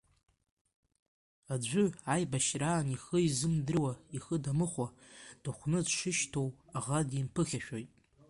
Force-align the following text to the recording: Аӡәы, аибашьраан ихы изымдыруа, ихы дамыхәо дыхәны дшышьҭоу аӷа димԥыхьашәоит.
Аӡәы, 1.53 1.83
аибашьраан 2.13 2.87
ихы 2.95 3.17
изымдыруа, 3.27 3.93
ихы 4.17 4.35
дамыхәо 4.43 4.87
дыхәны 5.41 5.79
дшышьҭоу 5.85 6.49
аӷа 6.77 6.99
димԥыхьашәоит. 7.09 7.89